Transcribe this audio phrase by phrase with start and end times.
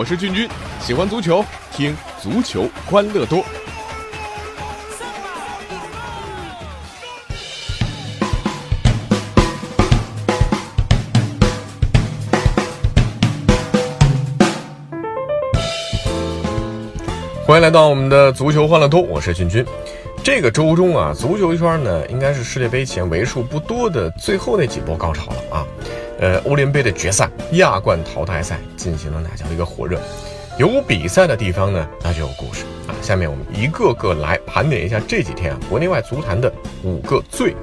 [0.00, 0.48] 我是俊君，
[0.80, 3.44] 喜欢足球，听足球欢乐多。
[17.44, 19.62] 欢迎来到我们的足球欢乐多，我是俊君。
[20.24, 25.66] 这个周中啊，足球圈呢，应该是世界杯前为数不多的最后那几波高潮了啊。
[26.20, 29.98] 呃，欧联杯的决赛、亚冠淘汰赛进行了那叫一个火热。
[30.58, 32.92] 有比赛的地方呢，那就有故事啊。
[33.00, 36.52] 下面我们一个个来盘点一下这几天啊，国内外足坛的
[36.84, 37.56] 五个最。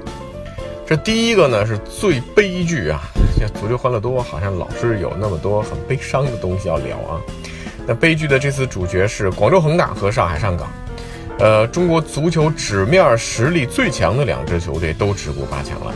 [0.84, 3.00] 这第一个呢是最悲剧啊，
[3.38, 7.20] 像足球欢乐多好像老是有那么多很悲伤的东西要聊啊。
[7.86, 10.68] 那悲剧的这次主角是广州恒大和上海上港，
[11.38, 15.94] 呃，中国足球纸面实力最强的两支球队都止步八强了。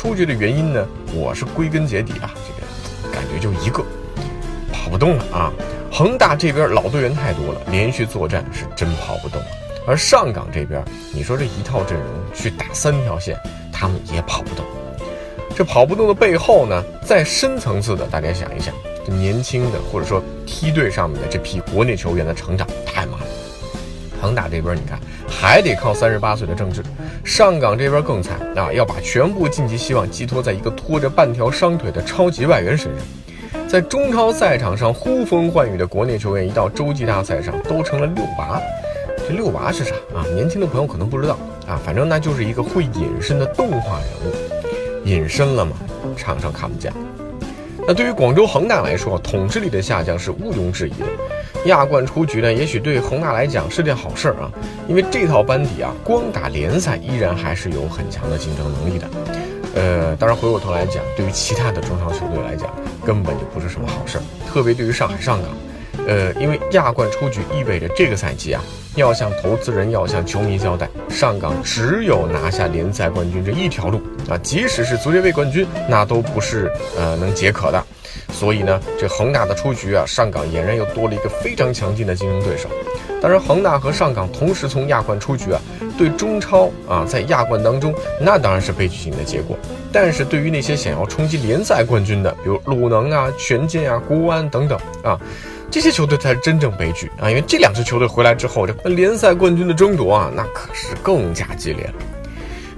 [0.00, 3.84] 出局的原因呢，我是归根结底啊，这个感觉就一个，
[4.72, 5.52] 跑不动了啊。
[5.92, 9.38] 恒大这边老队员太多了，连续作战是真跑不动。
[9.86, 13.38] 而上港这边，你说这一套阵容去打三条线，
[13.70, 14.64] 他们也跑不动。
[15.54, 18.74] 这跑不动的背后呢，再深层次的，大家想一想。
[19.04, 23.26] 这年轻的或者说梯队上面的这批国内球员的成长太慢了。
[24.18, 24.98] 恒大这边你看
[25.28, 26.82] 还得靠三十八岁的郑智，
[27.30, 33.68] 上港这边更惨啊，要把全部晋级希望寄托在一个拖着半条伤腿的超级外援身上。
[33.68, 38.60] 在中超赛场上呼风唤雨的国内球员，一到洲际大赛上都成了六娃。
[39.16, 40.26] 这六娃是啥啊？
[40.34, 45.08] 年轻的朋友可能不知道啊，反正那就是一个会隐身的动画人物。
[45.08, 45.76] 隐身了吗？
[46.16, 46.92] 场上看不见。
[47.86, 51.06] 那对于广州恒大来说，统治力的下降是毋庸置疑的。
[51.66, 54.50] 亚冠出局呢，也许对恒大来讲是件好事儿啊，
[54.88, 59.06] 因为这套班底啊，光打联赛依然还是有很强的竞争能力的。
[59.74, 64.22] 呃，当然回过头来讲，对于其他的中超球队来讲，根本就不是什么好事儿。
[64.48, 65.50] 特别对于上海上港，
[66.08, 68.62] 呃，因为亚冠出局意味着这个赛季啊，
[68.96, 74.00] 要向投资人、要向球迷交代，上港只有拿下联赛冠军这一条路。
[74.28, 77.84] 啊，即使是足协杯冠军，那都不是呃能解渴的。
[78.40, 82.70] 所以呢，这恒大的出局啊，上港俨然又多了一个非常强劲的竞争对手。
[83.20, 85.60] 当然，恒大和上港同时从亚冠出局啊，
[85.98, 89.58] 对中超啊，在亚冠当中，那当然是悲剧性的结果。
[89.92, 95.20] 但是对于那些想要冲击联赛冠军的，比如鲁能啊、权健啊、国安等等啊，
[95.70, 101.92] 这些球队才是真正悲剧啊，因为这两支球队回来之后，这联赛冠军的争夺啊，那可是更加激烈了。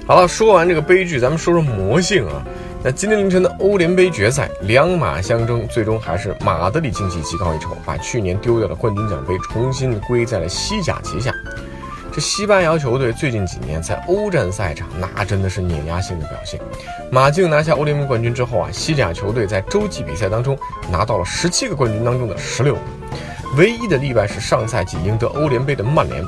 [0.09, 2.43] 好了，说完这个悲剧，咱们说说魔性啊。
[2.85, 11.33] 那今天凌晨的欧联杯决赛，两马相争，最终还是马德里竞技技高一筹，把去年丢掉的冠军奖杯重新归在了西甲旗下。
[12.13, 16.61] 这西班牙球队最近几年在欧战赛场那真的是碾压性的表现。
[17.09, 20.59] 马竞拿下欧联杯冠军之后啊，西甲球队在洲际比赛当中
[20.91, 22.81] 拿到了十七个冠军当中的十六个，
[23.59, 26.21] 唯一的例外是上赛季赢得欧联杯的曼联。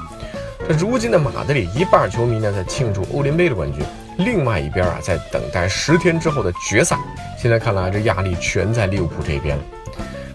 [0.69, 3.85] 这如今的马德里一半球迷呢在庆祝欧联杯的冠军，
[4.19, 6.97] 另外一边啊在等待十天之后的决赛。
[7.39, 9.63] 现在看来，这压力全在利物浦这边了。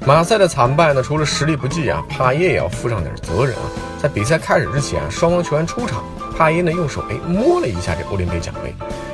[0.06, 3.62] 马赛的惨败呢，除了实力不济啊，帕耶也要负上点责任啊。
[4.02, 6.04] 在比赛开始之前，双方球员出场，
[6.38, 8.74] 帕耶呢用手哎摸了一下这欧联杯奖杯，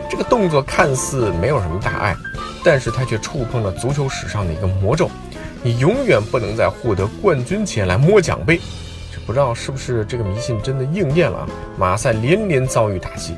[0.09, 2.15] 这个动作看似没有什么大碍，
[2.63, 5.09] 但是他却触碰了足球史上的一个魔咒：
[5.63, 8.59] 你永远不能在获得冠军前来摸奖杯。
[9.11, 11.47] 这不知道是不是这个迷信真的应验了啊？
[11.77, 13.33] 马赛连连遭遇打击，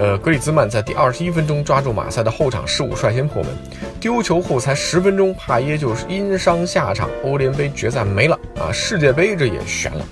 [0.00, 3.52] 呃，格里兹曼在第二十一分钟抓住马赛的后场失误，率先破门。
[4.00, 8.72] 丢球后才十分钟，帕耶就是因伤下场，欧联杯决赛没了啊！
[8.72, 10.02] 世界杯这也悬了。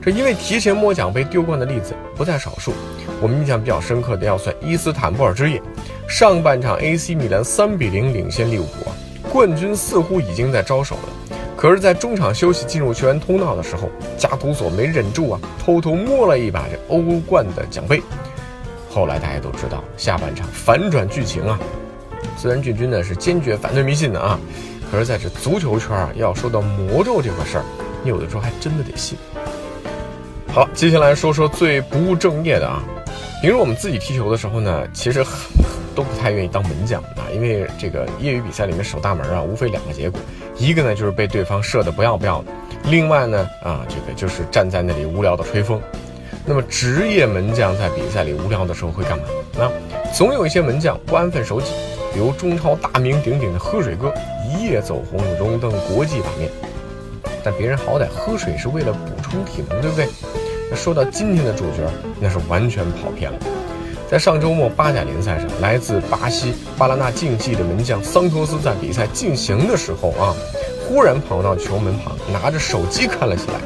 [0.00, 2.72] 这因为提前摸奖杯丢冠的例子不在少数，
[3.20, 5.60] 我们印象比较深刻的要算伊斯坦布尔之夜，
[6.08, 8.90] 上半场 AC 米兰三比零领先利物浦，
[9.30, 11.36] 冠军似乎已经在招手了。
[11.54, 18.02] 可是，在中场休息进入球员通道的时候，加图索没忍住啊，偷偷摸了一把这欧冠的奖杯。
[18.96, 21.60] 后来大家都知道，下半场反转剧情啊。
[22.34, 24.40] 虽然俊君呢是坚决反对迷信的啊，
[24.90, 27.64] 可是在这足球圈啊，要说到魔咒这个事儿，
[28.02, 29.18] 你有的时候还真的得信。
[30.48, 32.82] 好，接下来说说最不务正业的啊。
[33.42, 35.22] 平时我们自己踢球的时候呢，其实
[35.94, 40.18] 都不太愿意当门将啊，因为这个业余比赛里面守大门啊，无非两个结果。
[40.56, 42.46] 一个呢就是被对方射的不要不要的，
[42.84, 45.78] 另外呢啊这个就是站在那里无聊的吹风。
[46.48, 49.24] 那么职业门将在比赛里无聊的时候会干嘛？
[49.58, 49.70] 那
[50.12, 51.72] 总有一些门将不安分守己，
[52.14, 54.14] 比如中超大名鼎鼎的喝水哥，
[54.48, 56.48] 一夜走红，荣登国际版面。
[57.42, 60.06] 但别人好歹喝水是为了补充体能，对不对？
[60.70, 61.82] 那说到今天的主角，
[62.20, 63.38] 那是完全跑偏了。
[64.08, 70.34] 在上周末巴甲联赛上，来自巴西巴拉纳竞技的门将桑托斯在比赛进行的时候啊，
[70.86, 73.58] 忽然跑到球门旁，拿着手机看了起来。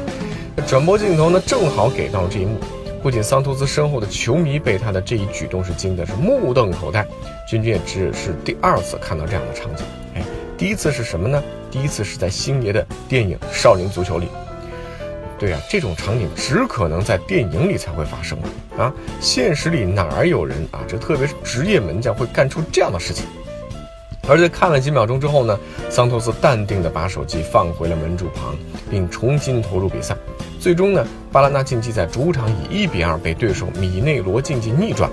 [0.67, 2.57] 转播镜头呢，正好给到这一幕。
[3.01, 7.05] 不仅桑托斯身后的球迷被他的这一举动是惊的是目瞪口呆，
[7.49, 9.85] 君君也只是第二次看到这样的场景。
[10.15, 10.23] 哎，
[10.57, 11.41] 第一次是什么呢？
[11.71, 14.27] 第一次是在星爷的电影《少林足球》里。
[15.39, 18.37] 对啊，这种场景只可能在电影里才会发生
[18.77, 18.93] 啊！
[19.19, 20.81] 现实里哪儿有人啊？
[20.87, 23.25] 这特别是职业门将会干出这样的事情。
[24.27, 25.59] 而在看了几秒钟之后呢，
[25.89, 28.55] 桑托斯淡定地把手机放回了门柱旁，
[28.89, 30.15] 并重新投入比赛。
[30.59, 35.09] 最终呢，巴拉纳竞技在主场以一比二被对手米内罗竞技逆转。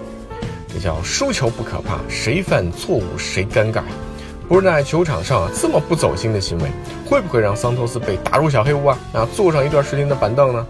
[0.72, 3.82] 这叫输球不可怕，谁犯错误谁尴尬。
[4.46, 6.70] 不是在球场上啊，这么不走心的行为，
[7.06, 8.98] 会不会让桑托斯被打入小黑屋啊？
[9.12, 10.66] 啊，坐上一段时间的板凳呢？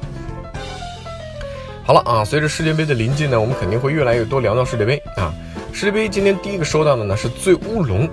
[1.84, 5.34] 好了啊，随着世界杯的临近呢，我们肯定会越来越多聊到世界杯啊。
[5.78, 8.08] 世界杯今天第一个收到的呢是最乌龙，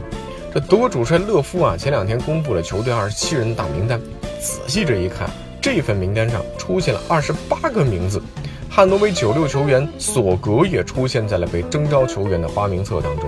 [0.54, 4.00] 这德国主帅勒夫啊，前两天公布了球队二十七人大名单，
[4.40, 5.28] 仔细这一看，
[5.60, 8.22] 这份名单上出现了二十八个名字，
[8.70, 13.28] 汉诺威九六球员索格也出现在了被征召球员的花名册当中。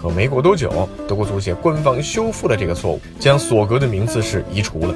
[0.00, 4.94] 可没过多久，德国足协官方修复了这个错误，将索格的名字是移除了。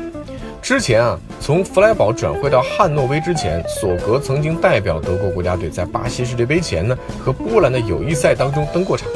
[0.67, 9.09] 之前啊，从弗莱堡转会到汉诺威之前，索格曾经代表德国国家队在巴西世界杯前呢和波兰的友谊赛当中登过场，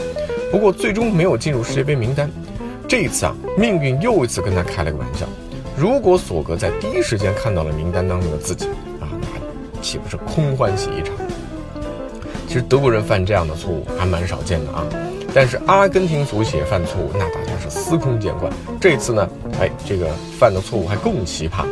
[0.53, 2.31] 不过最终没有进入世界杯名单。
[2.87, 5.27] 这一次啊，命运又一次跟他开了个玩笑。
[5.77, 8.67] 如果索格在第一时间看到了名单当中的自己
[9.01, 11.17] 啊，那岂不是空欢喜一场？
[12.47, 14.87] 其实德国人犯这样的错误还蛮少见的啊。
[15.35, 18.53] 但是阿根廷足协犯错误，那大家是司空见惯。
[18.81, 19.29] 这次呢，
[19.61, 20.09] 哎，这个
[20.39, 21.67] 犯的错误还更奇葩，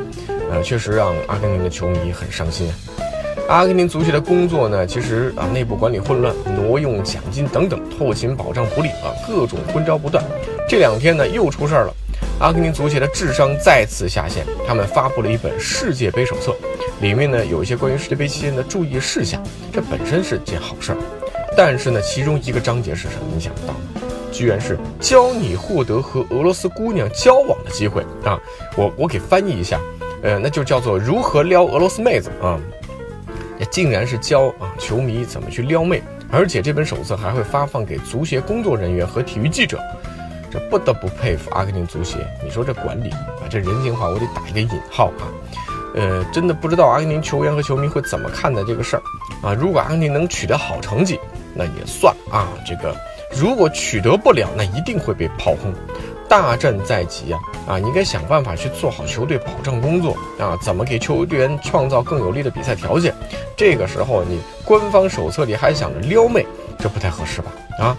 [0.50, 2.70] 呃，确实让阿根廷的球迷很伤心。
[3.49, 10.23] 阿根廷足协的工作呢，其实啊，内部管理混乱，挪用奖金等等，后勤保障不力啊，各种昏招不断。
[10.69, 11.94] 这两天呢，又出事儿了，
[12.40, 16.55] 阿根廷足协的智商再次下线，他们发布了一本世界杯手册，
[17.00, 19.43] 里面呢有一些关于世界杯期间的注意事项，
[19.73, 20.99] 这本身是件好事儿。
[21.56, 23.23] 但是呢，其中一个章节是什么？
[23.35, 23.75] 你想不到，
[24.38, 28.38] 居然是教你获得和俄罗斯姑娘交往的机会啊！
[28.76, 29.81] 我我给翻译一下，
[30.23, 32.56] 呃，那就叫做如何撩俄罗斯妹子啊！
[33.73, 36.00] 竟然是教啊球迷怎么去撩妹，
[36.31, 39.81] 而且这本手册还会发放给足协工作人员和体育记者，
[40.52, 42.19] 这不得不佩服阿根廷足协。
[42.44, 45.26] 你说这管理啊，这人性化，我得打一个引号啊！
[45.96, 49.02] 呃，真的不知道阿根廷球员和球迷会怎么看待这个事儿
[49.43, 49.52] 啊！
[49.52, 51.19] 如果阿根廷能取得好成绩，
[51.55, 52.94] 那也算啊，这个
[53.31, 55.73] 如果取得不了，那一定会被炮轰。
[56.29, 63.15] 大战在即啊啊，你应该想办法去做好球队保障工作啊，怎么给球队员创造更有利的比赛条件？
[63.57, 66.47] 这个时候你官方手册里还想着撩妹，
[66.79, 67.51] 这不太合适吧？
[67.79, 67.97] 啊，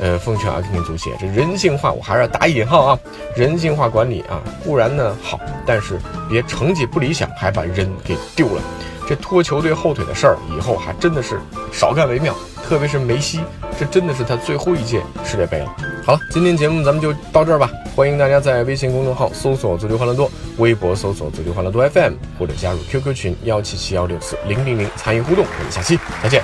[0.00, 2.98] 呃，奉劝阿根廷足协，这人性化我还是要打引号啊，
[3.36, 5.98] 人性化管理啊，固然呢好，但是
[6.30, 8.62] 别成绩不理想还把人给丢了，
[9.06, 11.38] 这拖球队后腿的事儿以后还真的是
[11.70, 12.34] 少干为妙。
[12.68, 13.40] 特别是梅西，
[13.78, 15.66] 这真的是他最后一届世界杯了。
[16.04, 17.70] 好了，今天节目咱们就到这儿吧。
[17.94, 20.28] 欢迎大家在微信公众号搜索“足球欢乐多”，
[20.58, 25.44] 微博搜索“足球欢乐多 FM”，或者加入 QQ 群幺七七幺六四零零零参与互动。
[25.44, 26.42] 我们下期再见。